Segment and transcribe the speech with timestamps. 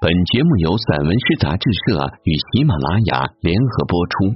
[0.00, 4.32] 本节目由散文诗杂志社与喜马拉雅联合播出。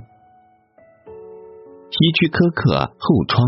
[1.89, 3.41] 希区柯克《后窗》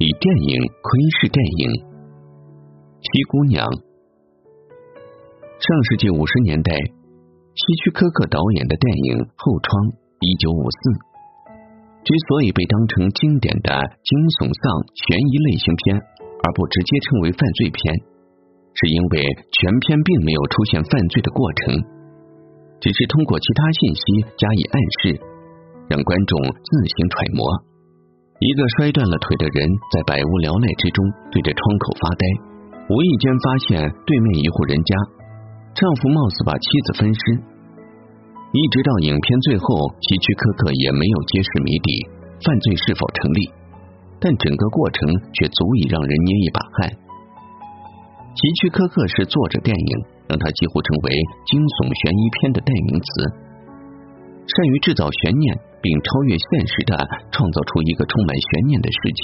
[0.00, 0.88] 以电影窥
[1.20, 1.84] 视电影。
[3.04, 3.68] 西姑娘。
[5.60, 9.68] 上世纪五十年代，希区柯克导演的电影《后窗》
[10.24, 10.80] 一九五四，
[12.00, 14.08] 之所以被当成经典的惊
[14.40, 14.64] 悚丧
[15.04, 18.13] 悬疑类型片，而不直接称为犯罪片。
[18.74, 19.22] 是因为
[19.54, 21.78] 全片并没有出现犯罪的过程，
[22.82, 24.02] 只是通过其他信息
[24.34, 25.02] 加以暗示，
[25.86, 27.46] 让观众自行揣摩。
[28.42, 29.62] 一个摔断了腿的人
[29.94, 30.98] 在百无聊赖之中
[31.30, 32.22] 对着窗口发呆，
[32.90, 34.92] 无意间发现对面一户人家
[35.72, 37.20] 丈夫貌似把妻子分尸，
[38.52, 39.64] 一直到影片最后，
[40.02, 41.88] 希区柯克也没有揭示谜底，
[42.42, 43.40] 犯罪是否成立，
[44.18, 47.03] 但整个过程却足以让人捏一把汗。
[48.34, 49.92] 希区柯克是作者电影，
[50.26, 51.08] 让他几乎成为
[51.46, 53.06] 惊悚悬疑片的代名词。
[54.50, 56.98] 善于制造悬念，并超越现实的
[57.30, 59.22] 创造出一个充满悬念的世界，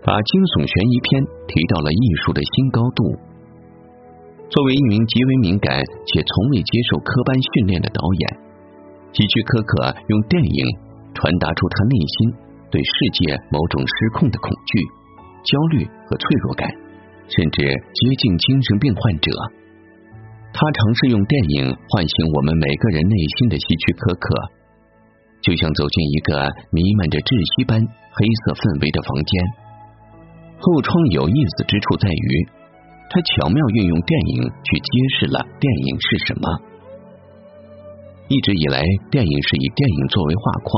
[0.00, 1.08] 把惊悚悬疑片
[1.44, 3.20] 提到了艺术的新高度。
[4.48, 8.24] 作为一名极为敏感且从未接受科班训练的导演，
[9.12, 10.60] 希区柯克用电影
[11.12, 12.16] 传达出他内心
[12.72, 14.80] 对世界某种失控的恐惧、
[15.44, 16.87] 焦虑和脆弱感。
[17.28, 19.28] 甚至接近精神病患者，
[20.52, 24.24] 他尝试用电影唤醒我们每个人内心的希区柯克，
[25.44, 29.32] 就像走进一个弥漫着窒息般黑色氛围的房间。
[30.56, 32.30] 后窗有意思之处在于，
[33.12, 34.90] 他巧妙运用电影去揭
[35.20, 36.44] 示了电影是什么。
[38.26, 38.80] 一直以来，
[39.12, 40.72] 电影是以电影作为画框，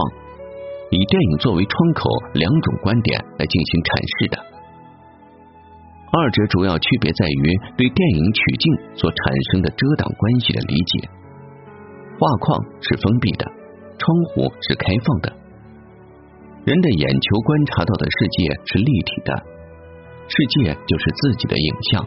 [0.91, 4.50] 以电影作为窗口两种观点来进行阐释的。
[6.13, 7.43] 二者主要区别在于
[7.77, 8.65] 对电影取景
[8.97, 9.19] 所产
[9.53, 11.09] 生的遮挡关系的理解。
[12.19, 13.47] 画框是封闭的，
[13.97, 15.33] 窗户是开放的。
[16.65, 19.31] 人的眼球观察到的世界是立体的，
[20.27, 22.05] 世界就是自己的影像，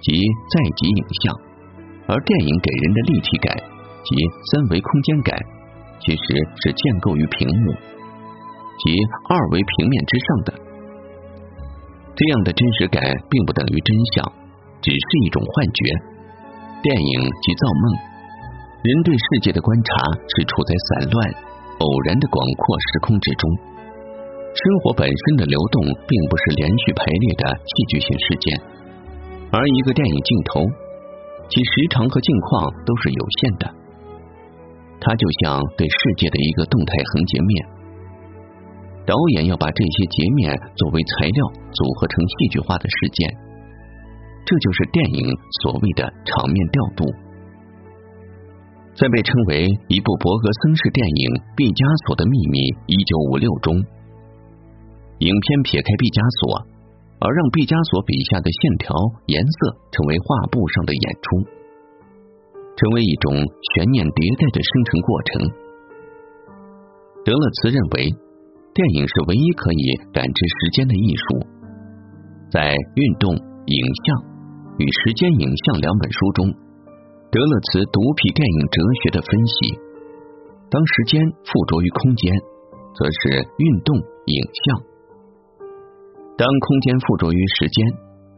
[0.00, 1.36] 即在即影像。
[2.08, 3.56] 而电影给人的立体感
[4.02, 4.16] 及
[4.50, 5.38] 三维空间感，
[6.00, 6.22] 其实
[6.64, 7.72] 是建构于屏幕
[8.80, 8.96] 即
[9.28, 10.71] 二维平面之上的。
[12.14, 13.00] 这样的真实感
[13.30, 14.24] 并不等于真相，
[14.80, 15.80] 只是一种幻觉。
[16.82, 17.84] 电影即造梦，
[18.84, 19.90] 人对世界的观察
[20.36, 21.16] 是处在散乱、
[21.78, 23.44] 偶然的广阔时空之中。
[24.52, 28.60] 生活本身的流动并不是连续排列的戏剧性事件，
[29.50, 30.60] 而一个电影镜头，
[31.48, 33.64] 其时长和镜框都是有限的。
[35.00, 37.81] 它就像对世界的一个动态横截面。
[39.04, 41.38] 导演要把这些截面作为材料
[41.74, 43.34] 组合成戏剧化的事件，
[44.46, 45.26] 这就是电影
[45.62, 47.10] 所谓的场面调度。
[48.94, 51.22] 在被称为一部伯格森式电影
[51.56, 53.74] 《毕加索的秘密》（一九五六）中，
[55.18, 56.62] 影片撇开毕加索，
[57.18, 58.94] 而让毕加索笔下的线条、
[59.26, 61.26] 颜色成为画布上的演出，
[62.78, 63.34] 成为一种
[63.74, 65.30] 悬念迭代的生成过程。
[67.26, 68.14] 德勒茨认为。
[68.72, 69.84] 电影是唯一可以
[70.16, 71.44] 感知时间的艺术。
[72.48, 73.36] 在《运动、
[73.68, 74.04] 影像
[74.80, 76.48] 与时间影像》两本书中，
[77.28, 79.76] 德勒茨独辟电影哲学的分析：
[80.72, 82.32] 当时间附着于空间，
[82.96, 83.92] 则是运动
[84.32, 84.64] 影像；
[86.40, 87.76] 当空间附着于时间，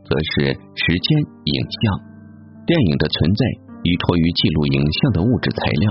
[0.02, 1.06] 则是时间
[1.46, 2.10] 影像。
[2.66, 3.42] 电影的存在
[3.86, 5.86] 依托于记录影像的物质材料，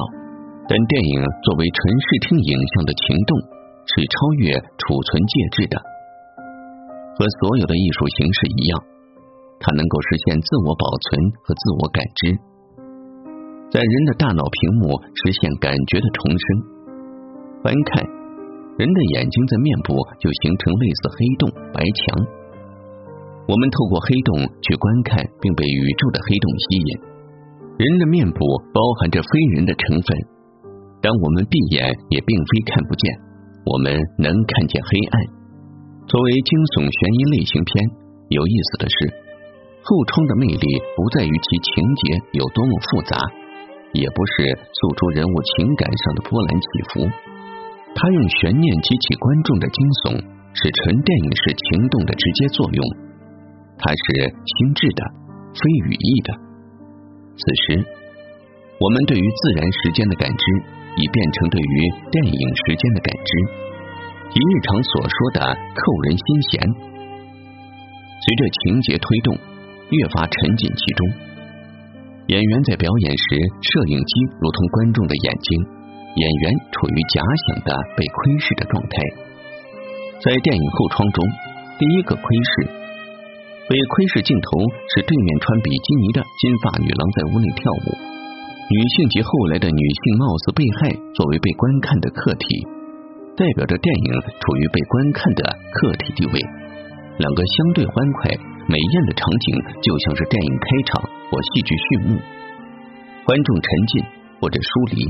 [0.68, 3.53] 但电影作为纯视听影像的情动。
[3.86, 5.76] 是超越储存介质的，
[7.20, 8.80] 和所有的艺术形式一样，
[9.60, 12.22] 它能够实现自我保存和自我感知，
[13.70, 16.46] 在人的大脑屏幕实现感觉的重生。
[17.64, 18.04] 翻看，
[18.78, 22.24] 人的眼睛在面部就形成类似黑洞、白墙。
[23.48, 26.92] 我们透过黑洞去观看，并被宇宙的黑洞吸引。
[27.75, 28.40] 人的面部
[28.74, 30.07] 包含着非人的成分，
[31.02, 33.32] 当我们闭眼，也并非看不见。
[33.65, 35.15] 我们能看见黑暗。
[36.07, 37.71] 作为惊悚悬疑类型片，
[38.27, 38.98] 有意思的是，
[39.88, 42.04] 后窗的魅力不在于其情节
[42.36, 43.15] 有多么复杂，
[43.95, 47.07] 也不是诉出人物情感上的波澜起伏。
[47.95, 50.19] 他用悬念激起观众的惊悚，
[50.51, 52.81] 是纯电影式情动的直接作用。
[53.80, 55.01] 它是心智的，
[55.56, 56.30] 非语义的。
[57.38, 57.86] 此时，
[58.83, 60.45] 我们对于自然时间的感知。
[60.94, 63.30] 已变成对于电影时间的感知，
[64.30, 65.41] 以日常所说的
[65.74, 66.62] 扣人心弦。
[68.21, 69.33] 随着情节推动，
[69.89, 71.01] 越发沉浸其中。
[72.27, 73.25] 演员在表演时，
[73.57, 75.65] 摄影机如同观众的眼睛，
[76.13, 78.94] 演员处于假想的被窥视的状态。
[80.21, 81.25] 在电影后窗中，
[81.81, 82.69] 第一个窥视
[83.65, 84.62] 被窥视镜头
[84.94, 88.12] 是对面穿比基尼的金发女郎在屋内跳舞，
[88.74, 92.46] 女性及后来的女性貌似被害作为被观看的客体，
[93.38, 94.10] 代表着电影
[94.42, 95.46] 处于被观看的
[95.78, 96.42] 客体地位。
[97.22, 98.34] 两个相对欢快。
[98.64, 102.16] 美艳的场景就像是电影开场或戏剧序幕，
[103.28, 104.06] 观众沉浸
[104.40, 105.04] 或者疏离，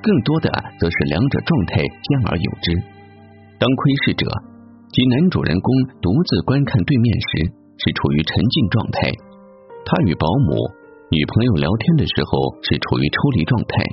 [0.00, 0.46] 更多的
[0.78, 2.70] 则是两者状态兼而有之。
[3.58, 4.24] 当窥视者
[4.94, 7.50] 及男主人公独自观看对面时，
[7.82, 9.10] 是处于沉浸状态；
[9.82, 10.54] 他与保姆、
[11.14, 13.86] 女朋友聊天的时候，是处于抽离状态。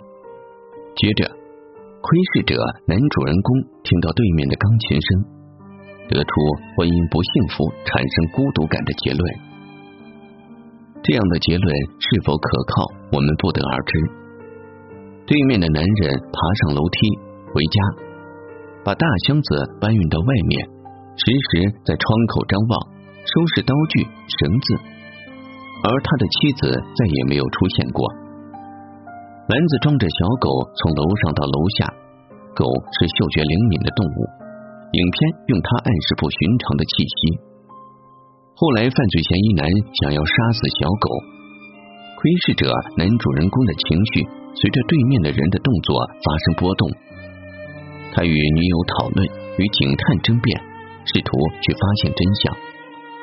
[0.98, 2.58] 接着，窥视者
[2.90, 5.08] 男主人公听到对面的钢琴声。
[6.10, 6.32] 得出
[6.74, 9.22] 婚姻不幸福、产生孤独感的结论，
[11.06, 11.70] 这样的结论
[12.02, 13.92] 是否可靠，我们不得而知。
[15.30, 16.98] 对面的男人爬上楼梯
[17.54, 17.78] 回家，
[18.82, 20.66] 把大箱子搬运到外面，
[21.22, 22.04] 时时在窗
[22.34, 22.74] 口张望，
[23.22, 24.68] 收拾刀具、绳子，
[25.84, 26.62] 而他的妻子
[26.94, 28.06] 再也没有出现过。
[29.50, 30.48] 篮子装着小狗
[30.78, 31.90] 从楼上到楼下，
[32.56, 32.66] 狗
[33.00, 34.20] 是嗅觉灵敏的动物。
[34.92, 35.16] 影片
[35.48, 37.40] 用它暗示不寻常的气息。
[38.56, 39.66] 后来，犯罪嫌疑男
[40.04, 41.08] 想要杀死小狗，
[42.20, 46.92] 窥视者男主人公的情绪随着对面的人的动作发生波动。
[48.14, 49.26] 他与女友讨论，
[49.58, 50.60] 与警探争辩，
[51.08, 51.32] 试图
[51.64, 52.56] 去发现真相。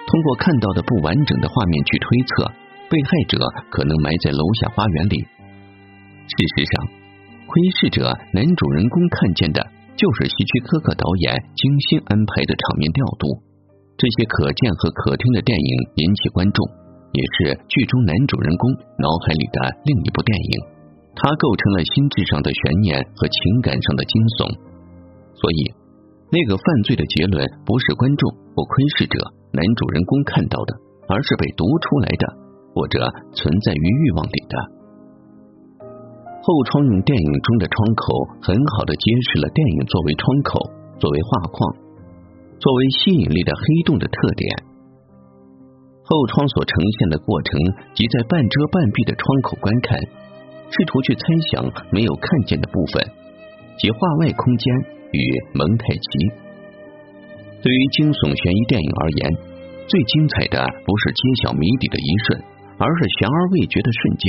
[0.09, 2.49] 通过看到的不完整的画面去推测，
[2.89, 3.37] 被害者
[3.69, 5.21] 可能埋在楼下花园里。
[5.21, 6.73] 事实上，
[7.45, 9.61] 窥视者男主人公看见的。
[9.99, 13.35] 就是希区柯克导演精心安排的场面调度，
[13.99, 16.63] 这些可见和可听的电影引起观众，
[17.11, 18.71] 也是剧中男主人公
[19.03, 20.55] 脑海里的另一部电影。
[21.19, 24.55] 它构成了心智上的悬念和情感上的惊悚。
[25.35, 25.61] 所以，
[26.31, 29.17] 那个犯罪的结论不是观众或窥视者
[29.53, 30.77] 男主人公看到的，
[31.09, 32.25] 而是被读出来的，
[32.75, 33.01] 或者
[33.33, 34.55] 存在于欲望里的。
[36.45, 40.61] 后窗用电影中的窗口，很好的揭示了电影作为窗口、
[41.01, 41.57] 作为画框、
[42.61, 44.65] 作为吸引力的黑洞的特点。
[46.05, 47.53] 后窗所呈现的过程，
[47.93, 49.99] 即在半遮半闭的窗口观看，
[50.69, 51.21] 试图去猜
[51.53, 53.05] 想没有看见的部分，
[53.77, 54.65] 即画外空间
[55.13, 55.21] 与
[55.53, 56.11] 蒙太奇。
[57.63, 59.21] 对于惊悚悬疑电影而言，
[59.89, 62.39] 最精彩的不是揭晓谜底的一瞬，
[62.79, 64.27] 而是悬而未决的瞬间。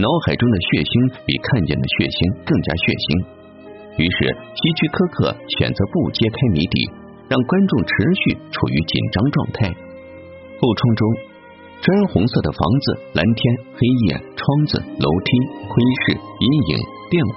[0.00, 0.92] 脑海中的血腥
[1.28, 3.06] 比看见的血腥更加血腥，
[4.00, 6.88] 于是希区柯克选择不揭开谜底，
[7.28, 9.68] 让观众持续处于紧张状态。
[10.56, 11.02] 后窗中，
[11.84, 13.40] 砖红色的房子、蓝天、
[13.76, 15.28] 黑夜、窗子、楼梯、
[15.68, 15.72] 窥
[16.08, 16.80] 视、阴影、
[17.12, 17.20] 电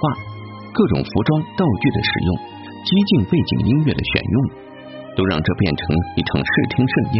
[0.74, 2.28] 各种服装道具的使用、
[2.82, 4.36] 激进背景音乐的选用，
[5.14, 7.18] 都让这变成一场视听盛宴。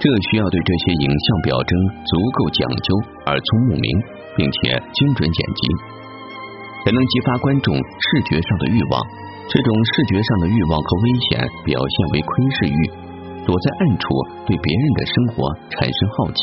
[0.00, 1.72] 这需要对这些影像表征
[2.08, 2.88] 足够讲究，
[3.28, 4.16] 耳聪目明。
[4.38, 5.60] 并且精准剪辑，
[6.84, 9.02] 才能激发观众视觉上的欲望。
[9.50, 12.80] 这种视觉上的欲望和危险表现为窥视欲，
[13.42, 14.06] 躲在暗处
[14.46, 15.42] 对别人的生活
[15.74, 16.38] 产生好奇，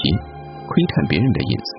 [0.68, 1.74] 窥探别人的隐私。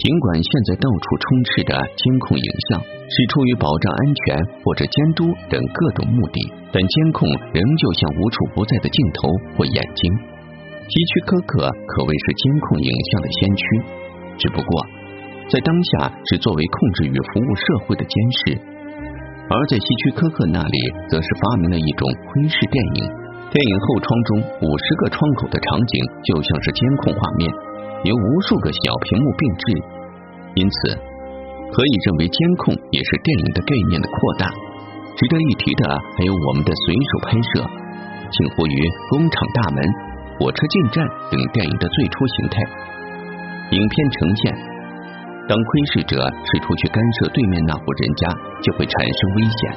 [0.00, 4.22] 尽管现在到处充斥着监控影像，是出于保障安全
[4.64, 6.38] 或者监督等各种目的，
[6.72, 10.02] 但监控仍旧像无处不在的镜头或眼睛。
[10.88, 13.64] 希区柯克可谓是监控影像的先驱，
[14.38, 14.70] 只不过。
[15.50, 18.56] 在当下是作为控制与服务社会的监视，
[19.50, 20.78] 而在希区柯克那里，
[21.08, 23.04] 则是发明了一种窥视电影。
[23.52, 25.92] 电影后窗中五十个窗口的场景
[26.24, 27.50] 就像是监控画面，
[28.04, 29.64] 由无数个小屏幕并置，
[30.54, 30.96] 因此
[31.72, 34.44] 可以认为监控也是电影的概念的扩大。
[35.16, 35.82] 值得一提的
[36.16, 37.64] 还有我们的随手拍摄，
[38.28, 38.76] 近乎于
[39.10, 39.80] 工厂大门、
[40.36, 42.60] 火车进站等电影的最初形态。
[43.72, 44.42] 影片呈现。
[45.48, 48.30] 当窥视者试图去干涉对面那户人家，
[48.62, 49.74] 就会产生危险。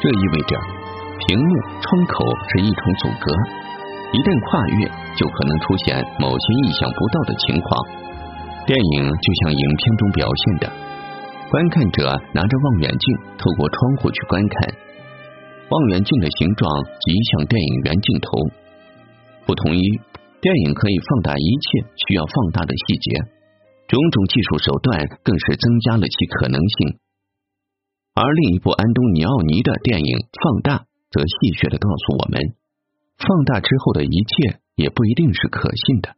[0.00, 0.56] 这意味着
[1.28, 1.50] 屏幕、
[1.82, 3.30] 窗口是一种阻隔，
[4.10, 7.68] 一旦跨越，就可能出现某些意想不到的情况。
[8.64, 10.64] 电影就像影片中表现的，
[11.52, 14.72] 观看者拿着望远镜透过窗户去观看，
[15.68, 16.64] 望远镜的形状
[17.04, 18.48] 极像电影原镜头。
[19.44, 19.84] 不同于
[20.40, 23.20] 电影可以放大一切需要放大的细节。
[23.84, 26.96] 种种技术手段更是增加了其可能性，
[28.14, 30.78] 而另一部安东尼奥尼的电影《放大》
[31.12, 32.56] 则戏谑的告诉我们，
[33.20, 36.16] 放大之后的一切也不一定是可信的。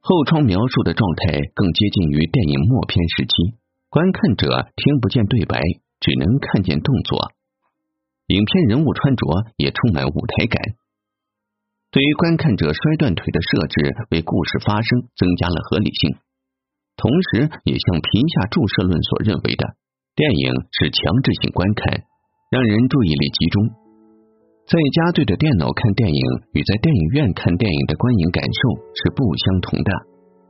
[0.00, 3.52] 后窗描述的状态更接近于电影默片时期，
[3.90, 5.56] 观看者听不见对白，
[5.98, 7.32] 只能看见动作。
[8.28, 9.24] 影片人物穿着
[9.56, 10.60] 也充满舞台感。
[11.90, 16.20] 对于观看者摔断腿的设置，为故事发生增加了合理性，
[17.00, 19.64] 同时也像皮下注射论所认为的，
[20.12, 22.04] 电影是强制性观看，
[22.52, 23.72] 让人注意力集中。
[24.68, 26.20] 在家对着电脑看电影
[26.52, 29.90] 与在电影院看电影的观影感受是不相同的，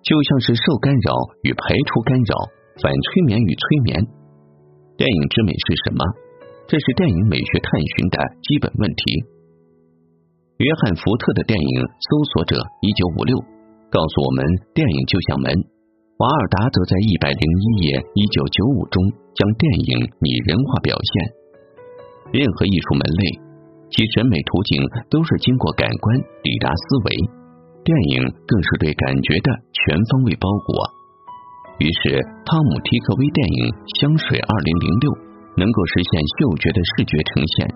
[0.03, 1.15] 就像是受干扰
[1.47, 2.35] 与排除干扰，
[2.83, 4.07] 反催眠与催眠。
[4.97, 6.03] 电影之美是什么？
[6.67, 9.03] 这是电影美学探寻的基本问题。
[10.59, 13.39] 约翰·福特的电影《搜索者》一九五六
[13.91, 14.43] 告诉我们，
[14.75, 15.49] 电影就像门。
[16.19, 18.99] 瓦尔达则在一百零一页一九九五中
[19.39, 21.11] 将电影拟人化表现。
[22.35, 23.23] 任何艺术门类，
[23.95, 27.15] 其审美途径都是经过感官抵达思维，
[27.87, 30.98] 电影更是对感觉的全方位包裹。
[31.79, 33.61] 于是，汤姆·提克威电影
[34.03, 35.07] 《香水二零零六》
[35.55, 37.71] 能够实现嗅觉的视觉呈现。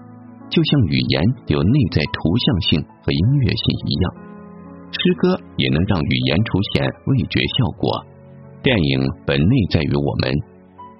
[0.50, 1.14] 就像语言
[1.54, 4.04] 有内在图像性和音乐性一样，
[4.90, 7.88] 诗歌也能让语言出现味觉效果。
[8.58, 10.34] 电影本内在于我们，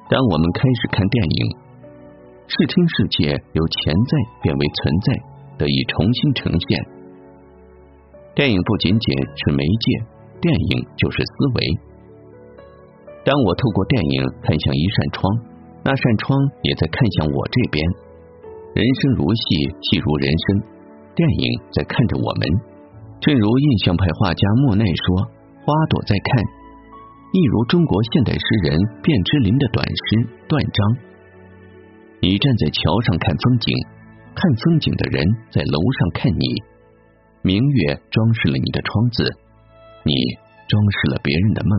[0.06, 1.40] 当我们开始看电影，
[2.46, 4.12] 视听世界由潜在
[4.46, 5.06] 变为存在，
[5.58, 6.70] 得以重新呈现。
[8.38, 9.06] 电影不仅仅
[9.42, 9.86] 是媒介，
[10.38, 11.91] 电影就是思维。
[13.24, 15.22] 当我透过电影看向一扇窗，
[15.84, 17.78] 那扇窗也在看向我这边。
[18.74, 19.42] 人生如戏，
[19.82, 20.46] 戏如人生。
[21.14, 22.42] 电影在看着我们，
[23.20, 25.28] 正如印象派画家莫奈说
[25.62, 26.42] ：“花朵在看。”
[27.32, 30.16] 亦如中国现代诗人卞之琳的短诗
[30.48, 30.76] 《断章》。
[32.20, 33.72] 你站在桥上看风景，
[34.34, 36.44] 看风景的人在楼上看你。
[37.42, 39.24] 明月装饰了你的窗子，
[40.04, 40.12] 你
[40.66, 41.72] 装饰了别人的梦。